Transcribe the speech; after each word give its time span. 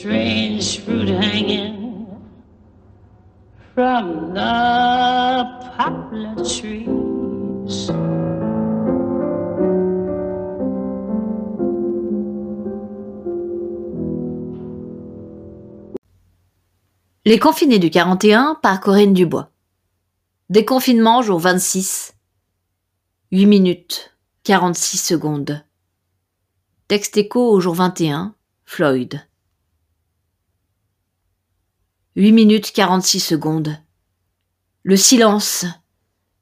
Strange 0.00 0.80
fruit 0.80 1.10
hanging 1.10 2.06
from 3.74 4.32
the 4.32 5.44
poplar 5.76 6.36
trees. 6.36 7.90
Les 17.26 17.38
confinés 17.38 17.78
du 17.78 17.90
41 17.90 18.54
par 18.62 18.80
Corinne 18.80 19.12
Dubois. 19.12 19.50
Déconfinement 20.48 21.20
jour 21.20 21.38
26. 21.38 22.14
8 23.32 23.44
minutes 23.44 24.16
46 24.44 24.96
secondes. 24.96 25.62
Texte 26.88 27.18
écho 27.18 27.50
au 27.50 27.60
jour 27.60 27.74
21. 27.74 28.34
Floyd. 28.64 29.20
8 32.16 32.32
minutes 32.32 32.72
46 32.72 33.20
secondes. 33.20 33.78
Le 34.82 34.96
silence, 34.96 35.64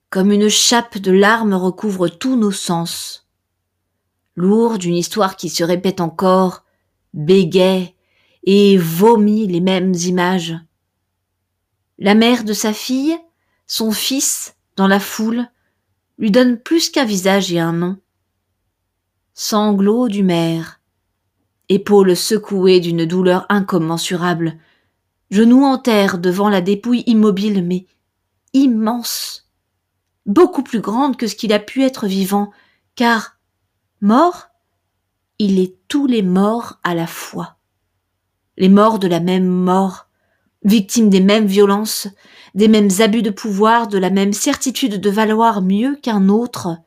comme 0.09 0.33
une 0.33 0.49
chape 0.49 0.97
de 0.97 1.13
larmes, 1.13 1.53
recouvre 1.53 2.09
tous 2.09 2.37
nos 2.37 2.53
sens. 2.53 3.29
Lourd 4.35 4.79
d'une 4.79 4.97
histoire 4.97 5.37
qui 5.37 5.51
se 5.51 5.63
répète 5.63 6.01
encore, 6.01 6.65
bégaie 7.13 7.95
et 8.45 8.79
vomit 8.79 9.47
les 9.47 9.61
mêmes 9.61 9.93
images. 9.93 10.57
La 11.99 12.15
mère 12.15 12.45
de 12.45 12.55
sa 12.55 12.73
fille, 12.73 13.19
son 13.67 13.93
fils, 13.93 14.57
dans 14.77 14.89
la 14.89 15.01
foule, 15.01 15.51
lui 16.17 16.31
donne 16.31 16.59
plus 16.59 16.89
qu'un 16.89 17.05
visage 17.05 17.53
et 17.53 17.61
un 17.61 17.75
nom. 17.75 17.99
Sanglots 19.35 20.09
du 20.09 20.23
maire, 20.23 20.81
épaules 21.69 22.17
secouées 22.17 22.81
d'une 22.81 23.05
douleur 23.05 23.45
incommensurable, 23.51 24.59
genoux 25.31 25.65
en 25.65 25.79
terre 25.79 26.19
devant 26.19 26.49
la 26.49 26.61
dépouille 26.61 27.05
immobile 27.07 27.65
mais 27.65 27.87
immense, 28.53 29.49
beaucoup 30.27 30.63
plus 30.63 30.81
grande 30.81 31.17
que 31.17 31.27
ce 31.27 31.37
qu'il 31.37 31.53
a 31.53 31.59
pu 31.59 31.85
être 31.85 32.07
vivant, 32.07 32.51
car 32.97 33.37
mort, 34.01 34.49
il 35.39 35.59
est 35.59 35.77
tous 35.89 36.07
les 36.07 36.23
morts 36.23 36.79
à 36.83 36.95
la 36.95 37.07
fois. 37.07 37.57
Les 38.57 38.69
morts 38.69 38.99
de 38.99 39.07
la 39.07 39.21
même 39.21 39.47
mort, 39.47 40.09
victimes 40.65 41.11
des 41.11 41.21
mêmes 41.21 41.47
violences, 41.47 42.09
des 42.55 42.69
mêmes 42.69 42.91
abus 43.01 43.23
de 43.23 43.31
pouvoir, 43.31 43.87
de 43.87 43.99
la 43.99 44.11
même 44.11 44.33
certitude 44.33 45.01
de 45.01 45.11
valoir 45.11 45.63
mieux 45.63 45.97
qu'un 45.97 46.29
autre, 46.29 46.79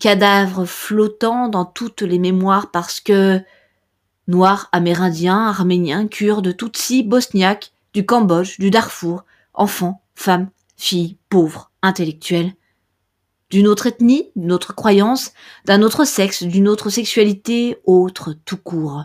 cadavres 0.00 0.64
flottant 0.64 1.48
dans 1.48 1.64
toutes 1.64 2.02
les 2.02 2.18
mémoires 2.18 2.70
parce 2.70 3.00
que 3.00 3.40
Noirs, 4.30 4.68
Amérindiens, 4.70 5.48
Arméniens, 5.48 6.06
Kurdes, 6.06 6.56
Tutsis, 6.56 7.02
Bosniaques, 7.02 7.72
du 7.92 8.06
Cambodge, 8.06 8.60
du 8.60 8.70
Darfour, 8.70 9.24
enfants, 9.54 10.02
femmes, 10.14 10.50
filles, 10.76 11.16
pauvres, 11.28 11.72
intellectuels, 11.82 12.54
d'une 13.50 13.66
autre 13.66 13.88
ethnie, 13.88 14.30
d'une 14.36 14.52
autre 14.52 14.72
croyance, 14.72 15.32
d'un 15.64 15.82
autre 15.82 16.04
sexe, 16.04 16.44
d'une 16.44 16.68
autre 16.68 16.90
sexualité, 16.90 17.78
autre, 17.84 18.36
tout 18.44 18.56
court. 18.56 19.02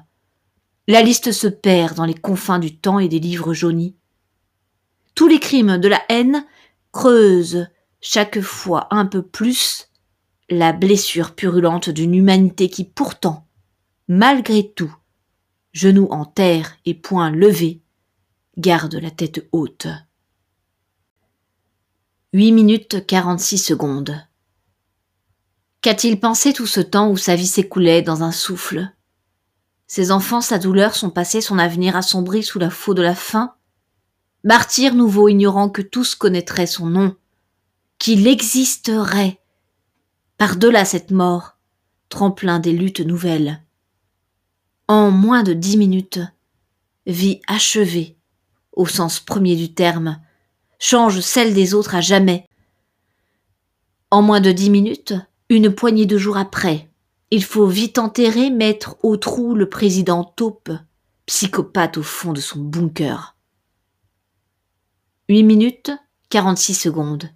La 0.87 1.01
liste 1.01 1.31
se 1.31 1.47
perd 1.47 1.95
dans 1.95 2.05
les 2.05 2.13
confins 2.13 2.59
du 2.59 2.77
temps 2.77 2.99
et 2.99 3.07
des 3.07 3.19
livres 3.19 3.55
jaunis. 3.55 3.95
Tous 5.15 5.27
les 5.27 5.39
crimes 5.39 5.79
de 5.79 5.87
la 5.87 6.03
haine 6.09 6.45
creusent 6.91 7.67
chaque 7.99 8.41
fois 8.41 8.87
un 8.91 9.07
peu 9.07 9.23
plus 9.23 9.89
la 10.51 10.71
blessure 10.71 11.33
purulente 11.33 11.89
d'une 11.89 12.13
humanité 12.13 12.69
qui 12.69 12.83
pourtant, 12.83 13.47
malgré 14.07 14.69
tout, 14.69 14.95
genoux 15.75 16.07
en 16.09 16.23
terre 16.23 16.77
et 16.85 16.93
poings 16.93 17.29
levés, 17.29 17.81
garde 18.57 18.95
la 18.95 19.11
tête 19.11 19.45
haute. 19.51 19.87
8 22.31 22.53
minutes 22.53 23.05
46 23.05 23.57
secondes. 23.57 24.25
Qu'a-t-il 25.81 26.17
pensé 26.17 26.53
tout 26.53 26.65
ce 26.65 26.79
temps 26.79 27.11
où 27.11 27.17
sa 27.17 27.35
vie 27.35 27.45
s'écoulait 27.45 28.01
dans 28.01 28.23
un 28.23 28.31
souffle? 28.31 28.89
Ses 29.85 30.11
enfants, 30.11 30.39
sa 30.39 30.59
douleur, 30.59 30.95
son 30.95 31.09
passé, 31.09 31.41
son 31.41 31.59
avenir 31.59 31.97
assombri 31.97 32.41
sous 32.41 32.57
la 32.57 32.69
faux 32.69 32.93
de 32.93 33.01
la 33.01 33.13
faim? 33.13 33.53
Martyr 34.45 34.95
nouveau 34.95 35.27
ignorant 35.27 35.69
que 35.69 35.81
tous 35.81 36.15
connaîtraient 36.15 36.67
son 36.67 36.85
nom, 36.85 37.17
qu'il 37.99 38.27
existerait 38.27 39.41
par-delà 40.37 40.85
cette 40.85 41.11
mort, 41.11 41.57
tremplin 42.07 42.59
des 42.59 42.71
luttes 42.71 43.01
nouvelles. 43.01 43.64
En 44.87 45.09
moins 45.09 45.41
de 45.41 45.53
dix 45.53 45.77
minutes, 45.77 46.19
vie 47.07 47.41
achevée, 47.47 48.17
au 48.71 48.85
sens 48.85 49.19
premier 49.19 49.55
du 49.55 49.73
terme, 49.73 50.21
change 50.77 51.21
celle 51.21 51.55
des 51.55 51.73
autres 51.73 51.95
à 51.95 52.01
jamais. 52.01 52.47
En 54.11 54.21
moins 54.21 54.41
de 54.41 54.51
dix 54.51 54.69
minutes, 54.69 55.15
une 55.49 55.73
poignée 55.73 56.05
de 56.05 56.19
jours 56.19 56.37
après, 56.37 56.87
il 57.31 57.43
faut 57.43 57.65
vite 57.65 57.97
enterrer, 57.97 58.51
mettre 58.51 58.97
au 59.01 59.17
trou 59.17 59.55
le 59.55 59.67
président 59.67 60.23
taupe, 60.23 60.71
psychopathe 61.25 61.97
au 61.97 62.03
fond 62.03 62.31
de 62.31 62.39
son 62.39 62.59
bunker. 62.59 63.35
Huit 65.29 65.43
minutes, 65.43 65.91
quarante-six 66.29 66.75
secondes. 66.75 67.31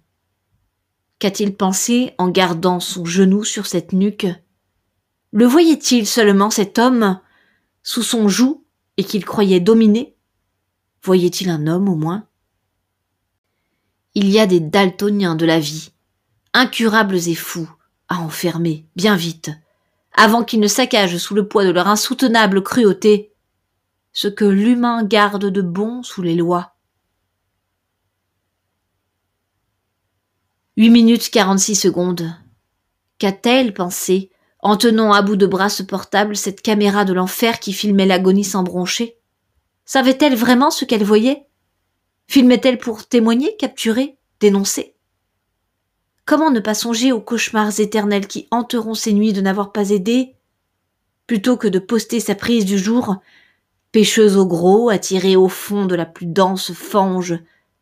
Qu'a-t-il 1.18 1.56
pensé 1.56 2.14
en 2.18 2.28
gardant 2.28 2.78
son 2.78 3.04
genou 3.04 3.42
sur 3.42 3.66
cette 3.66 3.92
nuque? 3.92 4.28
Le 5.32 5.46
voyait-il 5.46 6.06
seulement 6.06 6.50
cet 6.50 6.78
homme? 6.78 7.18
Sous 7.82 8.02
son 8.02 8.28
joug 8.28 8.62
et 8.96 9.04
qu'il 9.04 9.24
croyait 9.24 9.60
dominer 9.60 10.16
Voyait-il 11.02 11.48
un 11.48 11.66
homme 11.66 11.88
au 11.88 11.94
moins? 11.94 12.26
Il 14.14 14.28
y 14.28 14.38
a 14.38 14.46
des 14.46 14.60
daltoniens 14.60 15.34
de 15.34 15.46
la 15.46 15.58
vie, 15.58 15.92
incurables 16.52 17.28
et 17.28 17.34
fous, 17.34 17.70
à 18.08 18.18
enfermer, 18.18 18.86
bien 18.96 19.16
vite, 19.16 19.50
avant 20.12 20.44
qu'ils 20.44 20.60
ne 20.60 20.66
saccagent 20.66 21.16
sous 21.16 21.34
le 21.34 21.48
poids 21.48 21.64
de 21.64 21.70
leur 21.70 21.88
insoutenable 21.88 22.62
cruauté 22.62 23.30
ce 24.12 24.28
que 24.28 24.44
l'humain 24.44 25.04
garde 25.04 25.46
de 25.46 25.62
bon 25.62 26.02
sous 26.02 26.22
les 26.22 26.34
lois. 26.34 26.74
8 30.76 30.90
minutes 30.90 31.30
46 31.30 31.76
secondes. 31.76 32.34
Qu'a-t-elle 33.18 33.74
pensé? 33.74 34.30
En 34.62 34.76
tenant 34.76 35.12
à 35.12 35.22
bout 35.22 35.36
de 35.36 35.46
bras 35.46 35.68
ce 35.68 35.82
portable, 35.82 36.36
cette 36.36 36.62
caméra 36.62 37.04
de 37.04 37.12
l'enfer 37.12 37.60
qui 37.60 37.72
filmait 37.72 38.06
l'agonie 38.06 38.44
sans 38.44 38.62
broncher 38.62 39.16
Savait-elle 39.84 40.36
vraiment 40.36 40.70
ce 40.70 40.84
qu'elle 40.84 41.02
voyait? 41.02 41.46
Filmait-elle 42.28 42.78
pour 42.78 43.06
témoigner, 43.06 43.56
capturer, 43.56 44.16
dénoncer? 44.38 44.94
Comment 46.24 46.50
ne 46.50 46.60
pas 46.60 46.74
songer 46.74 47.10
aux 47.10 47.20
cauchemars 47.20 47.80
éternels 47.80 48.28
qui 48.28 48.46
hanteront 48.52 48.94
ses 48.94 49.12
nuits 49.12 49.32
de 49.32 49.40
n'avoir 49.40 49.72
pas 49.72 49.90
aidé 49.90 50.36
Plutôt 51.26 51.56
que 51.56 51.66
de 51.66 51.80
poster 51.80 52.20
sa 52.20 52.34
prise 52.34 52.64
du 52.64 52.78
jour, 52.78 53.16
pêcheuse 53.90 54.36
au 54.36 54.46
gros, 54.46 54.90
attirée 54.90 55.36
au 55.36 55.48
fond 55.48 55.86
de 55.86 55.94
la 55.94 56.06
plus 56.06 56.26
dense 56.26 56.72
fange 56.72 57.34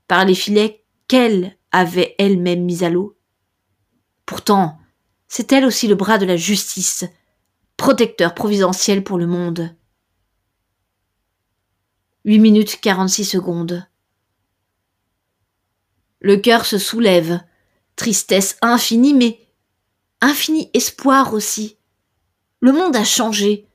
par 0.07 0.25
les 0.25 0.35
filets 0.35 0.83
qu'elle 1.09 1.57
avait 1.73 2.15
elle-même 2.19 2.65
mis 2.65 2.85
à 2.85 2.91
l'eau? 2.91 3.17
Pourtant, 4.25 4.79
c'est 5.29 5.53
elle 5.53 5.65
aussi 5.65 5.87
le 5.87 5.95
bras 5.95 6.19
de 6.19 6.27
la 6.27 6.37
justice, 6.37 7.05
protecteur 7.77 8.35
providentiel 8.35 9.05
pour 9.05 9.19
le 9.19 9.27
monde. 9.27 9.75
8 12.25 12.39
minutes 12.39 12.81
46 12.81 13.25
secondes. 13.25 13.87
Le 16.21 16.37
cœur 16.37 16.67
se 16.67 16.79
soulève, 16.79 17.41
tristesse 17.95 18.57
infinie, 18.61 19.15
mais 19.15 19.39
infini 20.21 20.71
espoir 20.75 21.33
aussi. 21.33 21.77
Le 22.61 22.73
monde 22.73 22.97
a 22.97 23.05
changé. 23.05 23.69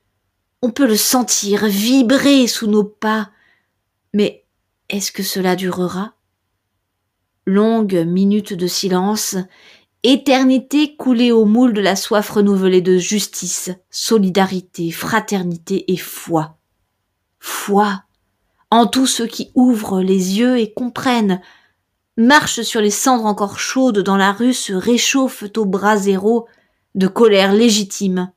On 0.60 0.70
peut 0.70 0.86
le 0.86 0.96
sentir 0.96 1.66
vibrer 1.66 2.46
sous 2.46 2.66
nos 2.66 2.84
pas. 2.84 3.30
Mais 4.12 4.44
est-ce 4.88 5.10
que 5.10 5.22
cela 5.22 5.56
durera? 5.56 6.14
Longue 7.46 8.04
minute 8.06 8.52
de 8.52 8.66
silence 8.66 9.36
Éternité 10.06 10.96
coulée 10.96 11.32
au 11.32 11.46
moule 11.46 11.72
de 11.72 11.80
la 11.80 11.96
soif 11.96 12.28
renouvelée 12.28 12.82
de 12.82 12.98
justice, 12.98 13.70
solidarité, 13.88 14.90
fraternité 14.90 15.90
et 15.90 15.96
foi. 15.96 16.58
foi 17.40 18.02
en 18.70 18.86
tous 18.86 19.06
ceux 19.06 19.26
qui 19.26 19.50
ouvrent 19.54 20.02
les 20.02 20.38
yeux 20.38 20.58
et 20.58 20.74
comprennent, 20.74 21.40
marchent 22.18 22.60
sur 22.60 22.82
les 22.82 22.90
cendres 22.90 23.24
encore 23.24 23.58
chaudes 23.58 24.00
dans 24.00 24.18
la 24.18 24.32
rue, 24.32 24.52
se 24.52 24.74
réchauffent 24.74 25.44
au 25.56 25.64
brasero 25.64 26.48
de 26.94 27.06
colère 27.06 27.54
légitime, 27.54 28.30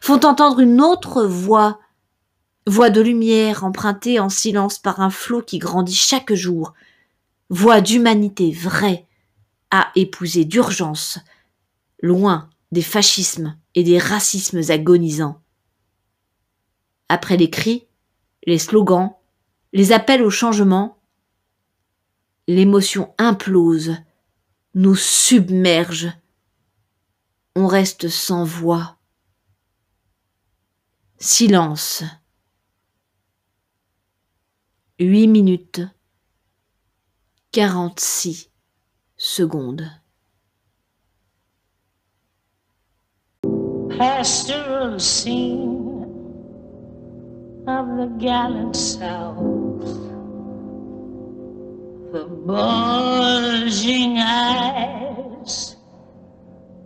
font 0.00 0.24
entendre 0.24 0.60
une 0.60 0.80
autre 0.80 1.22
voix, 1.24 1.80
voix 2.66 2.88
de 2.88 3.02
lumière 3.02 3.62
empruntée 3.62 4.20
en 4.20 4.30
silence 4.30 4.78
par 4.78 5.00
un 5.00 5.10
flot 5.10 5.42
qui 5.42 5.58
grandit 5.58 5.94
chaque 5.94 6.32
jour, 6.32 6.72
voix 7.50 7.82
d'humanité 7.82 8.52
vraie, 8.52 9.07
à 9.70 9.90
épouser 9.94 10.44
d'urgence, 10.44 11.18
loin 12.00 12.50
des 12.72 12.82
fascismes 12.82 13.58
et 13.74 13.84
des 13.84 13.98
racismes 13.98 14.60
agonisants. 14.70 15.40
Après 17.08 17.36
les 17.36 17.50
cris, 17.50 17.86
les 18.46 18.58
slogans, 18.58 19.14
les 19.72 19.92
appels 19.92 20.22
au 20.22 20.30
changement, 20.30 20.98
l'émotion 22.46 23.14
implose, 23.18 23.96
nous 24.74 24.96
submerge. 24.96 26.12
On 27.54 27.66
reste 27.66 28.08
sans 28.08 28.44
voix. 28.44 28.98
Silence. 31.18 32.04
Huit 35.00 35.26
minutes. 35.26 35.80
Quarante-six 37.50 38.47
secondes. 39.18 39.82
pastoral 43.98 45.00
scene 45.00 46.04
of 47.66 47.96
the 47.96 48.06
gallant 48.20 48.76
South. 48.76 49.82
The 52.12 52.24
bulging 52.24 54.18
eyes 54.18 55.76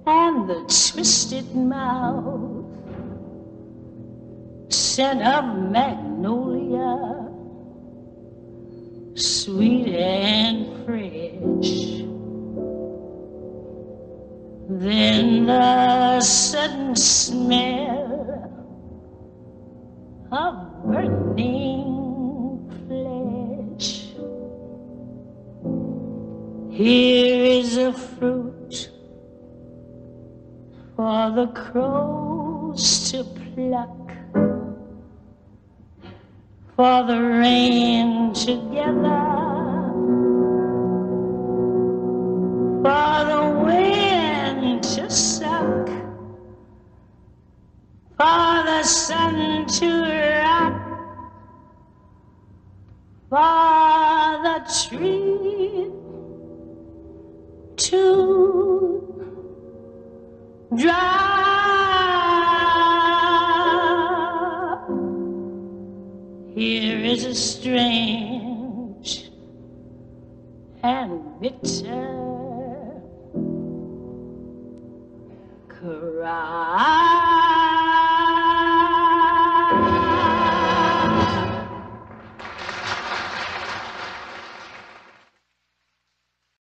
and 0.07 0.49
the 0.49 0.61
twisted 0.63 1.55
mouth, 1.55 2.65
scent 4.73 5.23
of 5.23 5.71
magnolia, 5.71 7.29
sweet 9.15 9.89
and 9.89 10.87
fresh. 10.87 12.12
Then 14.69 15.47
the 15.47 16.21
sudden 16.21 16.95
smell 16.97 18.13
of 20.31 20.85
burning 20.85 22.71
flesh. 22.87 24.15
Here 26.71 27.45
is 27.45 27.77
a 27.77 27.93
fruit 27.93 28.91
for 30.97 31.31
the 31.31 31.49
crows 31.49 33.11
to 33.11 33.25
pluck, 33.25 34.13
for 36.77 37.03
the 37.03 37.21
rain 37.21 38.33
to 38.33 38.55
gather, 38.73 39.43
for 42.83 43.12
tree 54.69 55.91
to 57.77 58.03
drop. 60.77 61.33
Here 66.55 66.99
is 66.99 67.25
a 67.25 67.35
strange 67.35 69.31
and 70.83 71.41
bitter 71.41 72.23
cry. 75.69 77.02